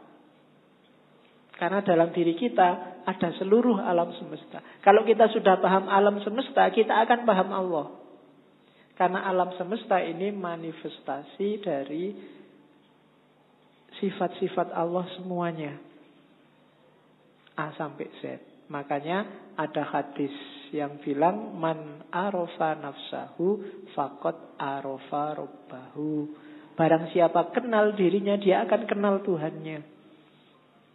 Karena 1.54 1.86
dalam 1.86 2.10
diri 2.12 2.34
kita 2.34 3.02
ada 3.06 3.30
seluruh 3.38 3.78
alam 3.78 4.10
semesta. 4.18 4.64
Kalau 4.82 5.06
kita 5.06 5.30
sudah 5.30 5.60
paham 5.62 5.86
alam 5.86 6.20
semesta, 6.26 6.66
kita 6.74 6.92
akan 7.06 7.20
paham 7.28 7.50
Allah. 7.54 7.88
Karena 8.94 9.26
alam 9.26 9.54
semesta 9.58 10.02
ini 10.02 10.30
manifestasi 10.34 11.50
dari 11.62 12.06
sifat-sifat 14.02 14.74
Allah 14.74 15.06
semuanya. 15.18 15.74
A 17.54 17.70
sampai 17.78 18.10
Z. 18.18 18.22
Makanya 18.74 19.30
ada 19.54 19.84
hadis 19.86 20.34
yang 20.74 20.98
bilang 21.06 21.54
man 21.54 22.10
arofa 22.10 22.74
nafsahu 22.82 23.62
fakot 23.94 24.58
arofa 24.58 25.38
robbahu. 25.38 26.34
Barang 26.74 27.14
siapa 27.14 27.54
kenal 27.54 27.94
dirinya, 27.94 28.34
dia 28.42 28.66
akan 28.66 28.90
kenal 28.90 29.22
Tuhannya. 29.22 29.86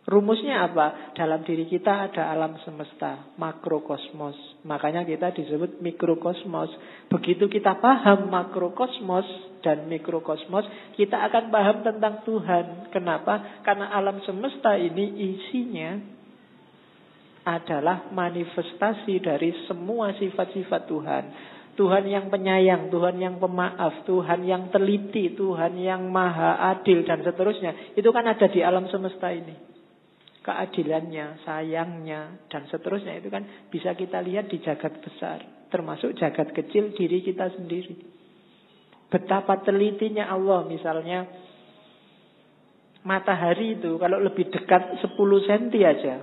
Rumusnya 0.09 0.73
apa? 0.73 1.13
Dalam 1.13 1.45
diri 1.45 1.69
kita 1.69 2.09
ada 2.09 2.33
alam 2.33 2.57
semesta, 2.65 3.29
makrokosmos. 3.37 4.65
Makanya 4.65 5.05
kita 5.05 5.37
disebut 5.37 5.85
mikrokosmos. 5.85 6.73
Begitu 7.13 7.45
kita 7.53 7.77
paham 7.77 8.33
makrokosmos 8.33 9.29
dan 9.61 9.85
mikrokosmos, 9.85 10.65
kita 10.97 11.13
akan 11.29 11.53
paham 11.53 11.85
tentang 11.85 12.25
Tuhan. 12.25 12.89
Kenapa? 12.89 13.61
Karena 13.61 13.93
alam 13.93 14.25
semesta 14.25 14.81
ini 14.81 15.13
isinya 15.37 16.01
adalah 17.45 18.09
manifestasi 18.09 19.21
dari 19.21 19.53
semua 19.69 20.17
sifat-sifat 20.17 20.89
Tuhan. 20.89 21.25
Tuhan 21.77 22.09
yang 22.09 22.33
penyayang, 22.33 22.89
Tuhan 22.89 23.21
yang 23.21 23.37
pemaaf, 23.37 24.09
Tuhan 24.09 24.41
yang 24.49 24.73
teliti, 24.73 25.37
Tuhan 25.37 25.77
yang 25.77 26.09
maha 26.09 26.65
adil 26.73 27.05
dan 27.05 27.21
seterusnya. 27.21 27.93
Itu 27.93 28.09
kan 28.09 28.25
ada 28.25 28.49
di 28.49 28.65
alam 28.65 28.89
semesta 28.89 29.29
ini. 29.37 29.78
Keadilannya, 30.39 31.45
sayangnya 31.45 32.49
dan 32.49 32.65
seterusnya 32.71 33.19
itu 33.19 33.29
kan 33.29 33.69
bisa 33.69 33.93
kita 33.93 34.23
lihat 34.23 34.49
di 34.49 34.63
jagat 34.63 35.03
besar, 35.03 35.45
termasuk 35.69 36.15
jagat 36.17 36.55
kecil 36.55 36.95
diri 36.95 37.21
kita 37.21 37.53
sendiri. 37.53 37.95
Betapa 39.09 39.61
telitinya 39.65 40.31
Allah 40.31 40.65
misalnya 40.69 41.27
matahari 43.09 43.81
itu 43.81 43.97
kalau 43.97 44.21
lebih 44.21 44.53
dekat 44.53 45.01
10 45.01 45.17
cm 45.49 45.65
aja 45.81 46.17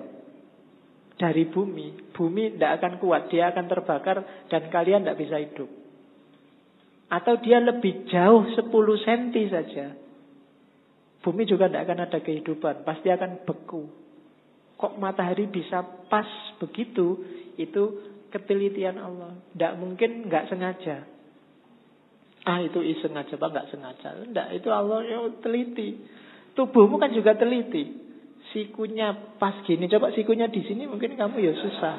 dari 1.16 1.48
bumi, 1.48 2.12
bumi 2.12 2.56
tidak 2.56 2.72
akan 2.82 2.94
kuat, 3.00 3.32
dia 3.32 3.50
akan 3.52 3.66
terbakar 3.72 4.18
dan 4.52 4.68
kalian 4.68 5.04
tidak 5.04 5.20
bisa 5.20 5.36
hidup. 5.40 5.70
Atau 7.08 7.40
dia 7.40 7.64
lebih 7.64 8.06
jauh 8.12 8.44
10 8.52 8.68
cm 9.06 9.24
saja. 9.48 9.96
Bumi 11.24 11.48
juga 11.50 11.72
tidak 11.72 11.90
akan 11.90 12.00
ada 12.06 12.20
kehidupan, 12.22 12.86
pasti 12.86 13.10
akan 13.10 13.48
beku. 13.48 14.05
Kok 14.76 15.00
matahari 15.00 15.48
bisa 15.48 15.84
pas 16.12 16.28
begitu? 16.60 17.24
Itu 17.56 17.84
ketelitian 18.30 19.00
Allah. 19.00 19.40
Tidak 19.56 19.74
mungkin 19.80 20.28
nggak 20.28 20.52
sengaja. 20.52 21.08
Ah 22.46 22.62
itu 22.62 22.78
iseng 22.84 23.18
aja, 23.18 23.34
Pak, 23.40 23.50
nggak 23.50 23.70
sengaja. 23.74 24.22
Tidak, 24.22 24.48
itu 24.54 24.70
Allah 24.70 25.02
yang 25.02 25.42
teliti. 25.42 25.98
Tubuhmu 26.54 27.02
kan 27.02 27.10
juga 27.10 27.34
teliti 27.34 28.06
sikunya 28.54 29.36
pas 29.42 29.66
gini, 29.66 29.90
coba 29.92 30.14
sikunya 30.14 30.52
di 30.52 30.62
sini 30.64 30.86
mungkin 30.86 31.20
kamu 31.20 31.38
ya 31.42 31.54
susah. 31.60 31.96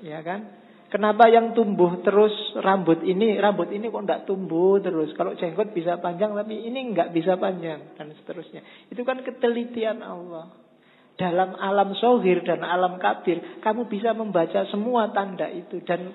Ya 0.00 0.20
kan? 0.22 0.62
Kenapa 0.92 1.24
yang 1.32 1.56
tumbuh 1.56 2.04
terus 2.04 2.32
rambut 2.60 3.00
ini, 3.00 3.40
rambut 3.40 3.72
ini 3.72 3.88
kok 3.88 4.04
enggak 4.04 4.24
tumbuh 4.28 4.76
terus? 4.80 5.16
Kalau 5.16 5.32
jenggot 5.32 5.72
bisa 5.72 5.96
panjang 6.00 6.36
tapi 6.36 6.68
ini 6.68 6.92
enggak 6.92 7.16
bisa 7.16 7.40
panjang 7.40 7.96
dan 7.96 8.12
seterusnya. 8.12 8.60
Itu 8.92 9.00
kan 9.04 9.24
ketelitian 9.24 10.04
Allah. 10.04 10.52
Dalam 11.20 11.54
alam 11.60 11.92
sohir 12.00 12.40
dan 12.42 12.64
alam 12.64 12.96
kabir, 12.96 13.60
kamu 13.60 13.86
bisa 13.86 14.16
membaca 14.16 14.64
semua 14.72 15.12
tanda 15.12 15.46
itu 15.52 15.84
dan 15.84 16.12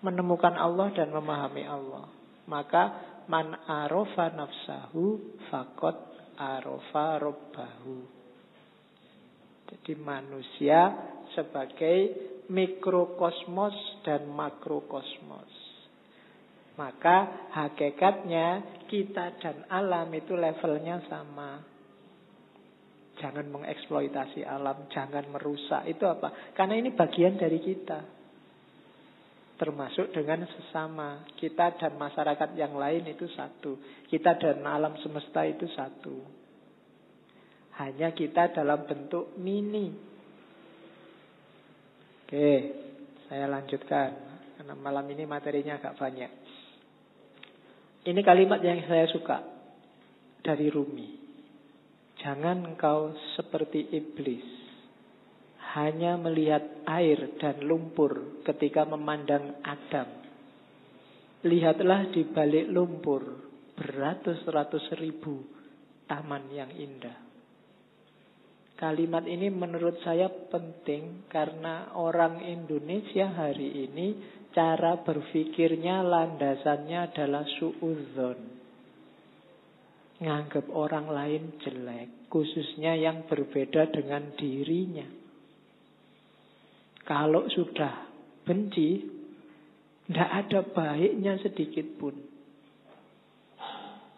menemukan 0.00 0.56
Allah 0.56 0.88
dan 0.96 1.12
memahami 1.12 1.64
Allah. 1.66 2.08
Maka 2.48 2.82
man 3.28 3.52
arofa 3.68 4.32
nafsahu 4.32 5.36
fakot 5.52 5.96
arofa 6.40 7.20
robbahu. 7.20 8.18
Jadi 9.68 9.92
manusia 10.00 10.96
sebagai 11.36 12.16
mikrokosmos 12.48 13.76
dan 14.00 14.24
makrokosmos. 14.32 15.52
Maka 16.80 17.50
hakikatnya 17.52 18.62
kita 18.86 19.36
dan 19.42 19.66
alam 19.68 20.08
itu 20.14 20.32
levelnya 20.32 21.04
sama. 21.10 21.60
Jangan 23.18 23.50
mengeksploitasi 23.50 24.46
alam, 24.46 24.86
jangan 24.94 25.26
merusak. 25.34 25.90
Itu 25.90 26.06
apa? 26.06 26.54
Karena 26.54 26.78
ini 26.78 26.94
bagian 26.94 27.34
dari 27.34 27.58
kita. 27.58 28.00
Termasuk 29.58 30.14
dengan 30.14 30.46
sesama. 30.46 31.26
Kita 31.34 31.74
dan 31.74 31.98
masyarakat 31.98 32.54
yang 32.54 32.78
lain 32.78 33.10
itu 33.10 33.26
satu. 33.34 33.74
Kita 34.06 34.38
dan 34.38 34.62
alam 34.62 34.94
semesta 35.02 35.42
itu 35.42 35.66
satu. 35.74 36.16
Hanya 37.82 38.14
kita 38.14 38.54
dalam 38.54 38.86
bentuk 38.86 39.34
mini. 39.34 39.90
Oke, 42.22 42.50
saya 43.26 43.50
lanjutkan. 43.50 44.10
Karena 44.58 44.74
malam 44.78 45.06
ini 45.10 45.26
materinya 45.26 45.78
agak 45.78 45.98
banyak. 45.98 46.32
Ini 48.06 48.20
kalimat 48.22 48.62
yang 48.62 48.78
saya 48.86 49.10
suka 49.10 49.42
dari 50.42 50.70
Rumi. 50.70 51.27
Jangan 52.18 52.74
engkau 52.74 53.14
seperti 53.38 53.94
iblis. 53.94 54.42
Hanya 55.78 56.18
melihat 56.18 56.64
air 56.88 57.38
dan 57.38 57.62
lumpur 57.62 58.42
ketika 58.42 58.82
memandang 58.82 59.62
Adam. 59.62 60.08
Lihatlah 61.46 62.10
di 62.10 62.26
balik 62.26 62.66
lumpur 62.66 63.22
beratus-ratus 63.78 64.98
ribu 64.98 65.46
taman 66.10 66.50
yang 66.50 66.72
indah. 66.74 67.14
Kalimat 68.74 69.26
ini 69.26 69.50
menurut 69.50 70.02
saya 70.02 70.26
penting 70.26 71.26
karena 71.30 71.94
orang 71.94 72.42
Indonesia 72.42 73.30
hari 73.30 73.86
ini 73.86 74.18
cara 74.50 74.98
berpikirnya 75.02 76.02
landasannya 76.02 76.98
adalah 77.10 77.46
suudzon. 77.58 78.57
Nganggap 80.18 80.66
orang 80.74 81.06
lain 81.06 81.62
jelek, 81.62 82.26
khususnya 82.26 82.98
yang 82.98 83.30
berbeda 83.30 83.94
dengan 83.94 84.34
dirinya. 84.34 85.06
Kalau 87.06 87.46
sudah 87.48 88.10
benci, 88.42 89.06
tidak 90.10 90.30
ada 90.30 90.60
baiknya 90.66 91.38
sedikit 91.38 91.86
pun. 91.96 92.14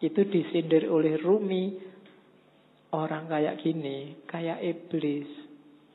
Itu 0.00 0.24
disindir 0.24 0.88
oleh 0.88 1.20
Rumi 1.20 1.90
Orang 2.90 3.30
kayak 3.30 3.62
gini, 3.62 4.18
kayak 4.26 4.58
iblis 4.66 5.30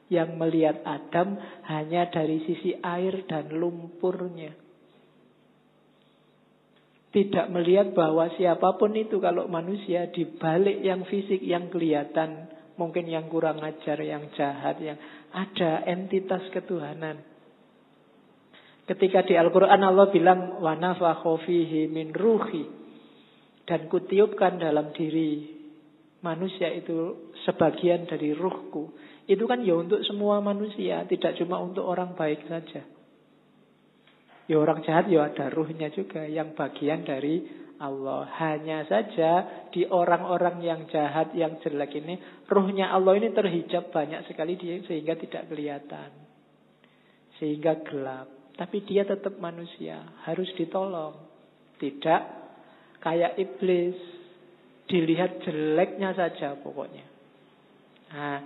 yang 0.08 0.40
melihat 0.40 0.80
Adam 0.88 1.36
hanya 1.68 2.08
dari 2.08 2.40
sisi 2.48 2.72
air 2.80 3.28
dan 3.28 3.52
lumpurnya 3.52 4.65
tidak 7.16 7.48
melihat 7.48 7.96
bahwa 7.96 8.28
siapa 8.36 8.76
pun 8.76 8.92
itu 8.92 9.24
kalau 9.24 9.48
manusia 9.48 10.12
dibalik 10.12 10.84
yang 10.84 11.08
fisik 11.08 11.40
yang 11.40 11.72
kelihatan 11.72 12.52
mungkin 12.76 13.08
yang 13.08 13.32
kurang 13.32 13.64
ajar, 13.64 14.04
yang 14.04 14.28
jahat, 14.36 14.76
yang 14.84 15.00
ada 15.32 15.88
entitas 15.88 16.44
ketuhanan. 16.52 17.24
Ketika 18.84 19.24
di 19.24 19.40
Al-Quran 19.40 19.80
Allah 19.80 20.12
bilang 20.12 20.60
wanafa 20.60 21.24
khofihi 21.24 21.88
min 21.88 22.12
ruhi 22.12 22.68
dan 23.64 23.88
kutiupkan 23.88 24.60
dalam 24.60 24.92
diri 24.92 25.56
manusia 26.22 26.70
itu 26.70 27.32
sebagian 27.48 28.06
dari 28.12 28.36
ruhku. 28.36 28.92
Itu 29.26 29.50
kan 29.50 29.66
ya 29.66 29.74
untuk 29.74 30.06
semua 30.06 30.38
manusia, 30.44 31.08
tidak 31.10 31.34
cuma 31.42 31.58
untuk 31.64 31.82
orang 31.82 32.14
baik 32.14 32.46
saja. 32.46 32.86
Ya 34.46 34.62
orang 34.62 34.86
jahat 34.86 35.10
ya 35.10 35.26
ada 35.30 35.50
ruhnya 35.50 35.90
juga 35.90 36.22
yang 36.26 36.54
bagian 36.54 37.02
dari 37.02 37.42
Allah. 37.82 38.30
Hanya 38.38 38.86
saja 38.86 39.66
di 39.74 39.84
orang-orang 39.90 40.62
yang 40.62 40.82
jahat, 40.88 41.34
yang 41.34 41.58
jelek 41.66 41.98
ini, 41.98 42.46
ruhnya 42.46 42.94
Allah 42.94 43.18
ini 43.18 43.34
terhijab 43.34 43.90
banyak 43.90 44.30
sekali 44.30 44.54
dia 44.56 44.80
sehingga 44.86 45.18
tidak 45.18 45.50
kelihatan. 45.50 46.14
Sehingga 47.42 47.82
gelap. 47.84 48.30
Tapi 48.56 48.88
dia 48.88 49.04
tetap 49.04 49.36
manusia, 49.42 50.00
harus 50.24 50.48
ditolong. 50.56 51.18
Tidak 51.76 52.22
kayak 53.04 53.36
iblis 53.36 54.00
Dilihat 54.86 55.42
jeleknya 55.42 56.14
saja 56.14 56.54
pokoknya. 56.62 57.06
Nah, 58.14 58.38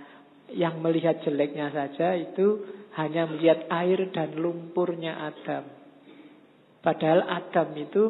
yang 0.56 0.80
melihat 0.80 1.20
jeleknya 1.20 1.68
saja 1.68 2.16
itu 2.16 2.64
hanya 2.96 3.28
melihat 3.28 3.68
air 3.68 4.08
dan 4.08 4.40
lumpurnya 4.40 5.20
Adam. 5.20 5.79
Padahal 6.80 7.28
Adam 7.28 7.76
itu 7.76 8.04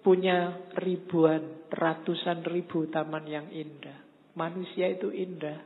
punya 0.00 0.56
ribuan, 0.80 1.68
ratusan 1.68 2.48
ribu 2.48 2.88
taman 2.88 3.28
yang 3.28 3.48
indah. 3.52 4.00
Manusia 4.36 4.88
itu 4.88 5.12
indah. 5.12 5.60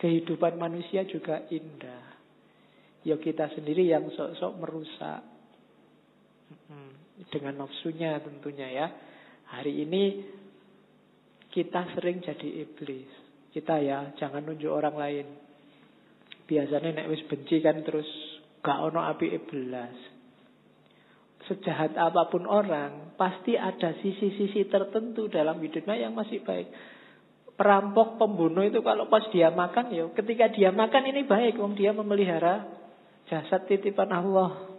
Kehidupan 0.00 0.60
manusia 0.60 1.04
juga 1.08 1.44
indah. 1.48 2.04
Ya 3.04 3.16
kita 3.16 3.48
sendiri 3.56 3.88
yang 3.88 4.12
sok-sok 4.12 4.52
merusak. 4.60 5.20
Dengan 7.32 7.64
nafsunya 7.64 8.20
tentunya 8.20 8.68
ya. 8.68 8.86
Hari 9.56 9.72
ini 9.86 10.02
kita 11.48 11.96
sering 11.96 12.20
jadi 12.20 12.64
iblis. 12.64 13.08
Kita 13.50 13.80
ya 13.80 14.12
jangan 14.20 14.44
nunjuk 14.44 14.72
orang 14.72 14.96
lain. 14.96 15.26
Biasanya 16.44 16.90
nek 17.02 17.08
wis 17.08 17.24
benci 17.30 17.62
kan 17.62 17.80
terus 17.86 18.08
gak 18.60 18.78
ono 18.90 19.00
api 19.06 19.26
iblis. 19.30 20.19
Sejahat 21.50 21.98
apa 21.98 22.30
pun 22.30 22.46
orang, 22.46 23.18
pasti 23.18 23.58
ada 23.58 23.90
sisi-sisi 23.98 24.70
tertentu 24.70 25.26
dalam 25.26 25.58
hidupnya 25.58 25.98
yang 25.98 26.14
masih 26.14 26.46
baik. 26.46 26.70
Perampok, 27.58 28.22
pembunuh 28.22 28.62
itu 28.62 28.78
kalau 28.86 29.10
pas 29.10 29.26
dia 29.34 29.50
makan, 29.50 29.90
ya 29.90 30.06
ketika 30.14 30.46
dia 30.54 30.70
makan 30.70 31.10
ini 31.10 31.26
baik, 31.26 31.58
wong 31.58 31.74
dia 31.74 31.90
memelihara 31.90 32.70
jasad 33.26 33.66
titipan 33.66 34.14
Allah 34.14 34.78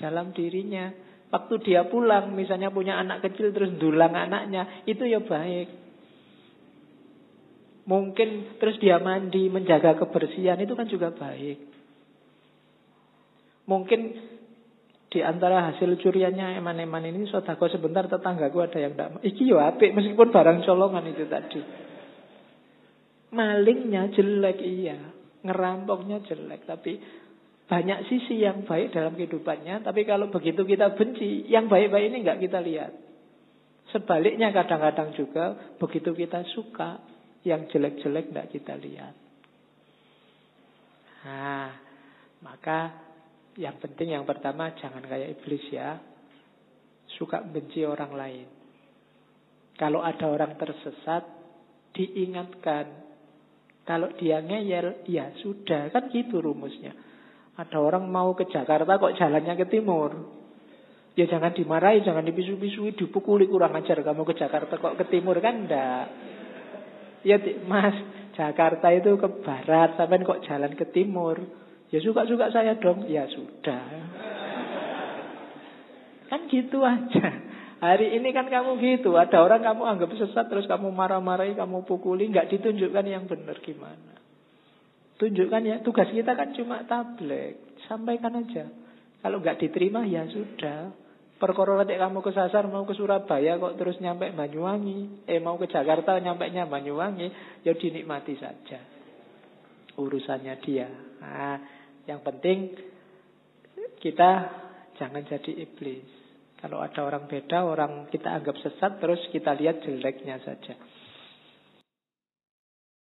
dalam 0.00 0.32
dirinya. 0.32 0.88
Waktu 1.28 1.54
dia 1.68 1.84
pulang, 1.84 2.32
misalnya 2.32 2.72
punya 2.72 2.96
anak 2.96 3.20
kecil 3.28 3.52
terus 3.52 3.76
dulang 3.76 4.16
anaknya, 4.16 4.88
itu 4.88 5.04
ya 5.04 5.20
baik. 5.20 5.68
Mungkin 7.84 8.56
terus 8.56 8.80
dia 8.80 8.96
mandi, 8.96 9.52
menjaga 9.52 10.00
kebersihan 10.00 10.56
itu 10.64 10.72
kan 10.72 10.88
juga 10.88 11.12
baik. 11.12 11.60
Mungkin 13.68 14.00
di 15.14 15.22
antara 15.22 15.70
hasil 15.70 15.94
curiannya 16.02 16.58
eman-eman 16.58 17.06
ini 17.06 17.30
sodako 17.30 17.70
sebentar 17.70 18.10
tetanggaku 18.10 18.66
ada 18.66 18.82
yang 18.82 18.98
tidak 18.98 19.22
iki 19.22 19.46
yo 19.46 19.62
apik 19.62 19.94
meskipun 19.94 20.34
barang 20.34 20.66
colongan 20.66 21.06
itu 21.06 21.30
tadi. 21.30 21.62
Malingnya 23.30 24.10
jelek 24.10 24.58
iya. 24.58 24.98
Ngerampoknya 25.46 26.18
jelek 26.26 26.66
tapi 26.66 26.98
banyak 27.70 28.10
sisi 28.10 28.42
yang 28.42 28.66
baik 28.66 28.90
dalam 28.90 29.14
kehidupannya. 29.14 29.86
Tapi 29.86 30.02
kalau 30.02 30.34
begitu 30.34 30.66
kita 30.66 30.98
benci 30.98 31.46
yang 31.46 31.70
baik-baik 31.70 32.10
ini 32.10 32.26
nggak 32.26 32.42
kita 32.42 32.58
lihat. 32.58 32.92
Sebaliknya 33.94 34.50
kadang-kadang 34.50 35.14
juga 35.14 35.78
begitu 35.78 36.10
kita 36.10 36.42
suka 36.58 36.98
yang 37.46 37.70
jelek-jelek 37.70 38.34
tidak 38.34 38.50
kita 38.50 38.74
lihat. 38.74 39.14
Nah, 41.22 41.70
maka 42.42 43.03
yang 43.54 43.76
penting 43.78 44.14
yang 44.14 44.26
pertama 44.26 44.74
jangan 44.78 45.02
kayak 45.04 45.38
iblis 45.38 45.64
ya. 45.70 45.98
Suka 47.14 47.42
benci 47.44 47.86
orang 47.86 48.12
lain. 48.16 48.46
Kalau 49.74 50.02
ada 50.02 50.26
orang 50.30 50.54
tersesat, 50.54 51.22
diingatkan. 51.94 52.86
Kalau 53.84 54.10
dia 54.16 54.40
ngeyel, 54.40 55.06
ya 55.06 55.34
sudah. 55.42 55.92
Kan 55.92 56.10
gitu 56.10 56.40
rumusnya. 56.40 56.94
Ada 57.54 57.78
orang 57.78 58.10
mau 58.10 58.34
ke 58.34 58.50
Jakarta 58.50 58.98
kok 58.98 59.14
jalannya 59.14 59.54
ke 59.54 59.66
timur. 59.70 60.10
Ya 61.14 61.30
jangan 61.30 61.54
dimarahi, 61.54 62.02
jangan 62.02 62.26
dipisu-pisui, 62.26 62.98
dipukuli 62.98 63.46
kurang 63.46 63.78
ajar 63.78 64.02
kamu 64.02 64.26
ke 64.26 64.34
Jakarta 64.34 64.74
kok 64.82 64.98
ke 64.98 65.04
timur 65.06 65.38
kan 65.38 65.62
enggak. 65.62 66.06
Ya 67.22 67.38
mas, 67.70 67.94
Jakarta 68.34 68.90
itu 68.90 69.14
ke 69.14 69.28
barat, 69.46 69.94
sampai 69.94 70.26
kok 70.26 70.42
jalan 70.42 70.74
ke 70.74 70.90
timur. 70.90 71.38
Ya 71.94 72.02
suka-suka 72.02 72.50
saya 72.50 72.74
dong. 72.74 73.06
Ya 73.06 73.30
sudah. 73.30 73.86
Kan 76.26 76.50
gitu 76.50 76.82
aja. 76.82 77.26
Hari 77.78 78.18
ini 78.18 78.34
kan 78.34 78.50
kamu 78.50 78.82
gitu. 78.82 79.14
Ada 79.14 79.38
orang 79.38 79.62
kamu 79.62 79.82
anggap 79.86 80.10
sesat, 80.18 80.50
terus 80.50 80.66
kamu 80.66 80.90
marah-marahi, 80.90 81.54
kamu 81.54 81.86
pukuli. 81.86 82.26
Nggak 82.34 82.50
ditunjukkan 82.50 83.06
yang 83.06 83.30
benar 83.30 83.62
gimana. 83.62 84.18
Tunjukkan 85.22 85.62
ya, 85.62 85.76
tugas 85.86 86.10
kita 86.10 86.34
kan 86.34 86.50
cuma 86.58 86.82
tablet. 86.82 87.78
Sampaikan 87.86 88.42
aja. 88.42 88.66
Kalau 89.22 89.38
nggak 89.38 89.62
diterima 89.62 90.02
ya 90.02 90.26
sudah. 90.26 90.90
Perkara 91.38 91.78
nanti 91.78 91.94
kamu 91.94 92.24
kesasar 92.24 92.66
mau 92.72 92.82
ke 92.88 92.98
Surabaya 92.98 93.60
kok 93.60 93.78
terus 93.78 94.02
nyampe 94.02 94.34
Banyuwangi. 94.34 95.30
Eh 95.30 95.38
mau 95.38 95.54
ke 95.60 95.70
Jakarta 95.70 96.18
nyampe 96.18 96.50
nya 96.50 96.66
Banyuwangi. 96.66 97.62
Ya 97.62 97.78
dinikmati 97.78 98.34
saja. 98.34 98.82
Urusannya 99.94 100.54
dia. 100.64 100.88
Nah, 101.20 101.83
yang 102.04 102.20
penting 102.20 102.76
kita 104.00 104.30
jangan 105.00 105.24
jadi 105.24 105.52
iblis. 105.64 106.04
Kalau 106.60 106.80
ada 106.80 107.04
orang 107.04 107.28
beda, 107.28 107.64
orang 107.64 108.08
kita 108.08 108.32
anggap 108.32 108.56
sesat, 108.56 108.96
terus 108.96 109.20
kita 109.28 109.52
lihat 109.52 109.84
jeleknya 109.84 110.40
saja. 110.40 110.76